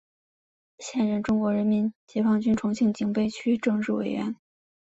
[0.79, 4.35] 现任中国人民解放军重庆警备区政治委员。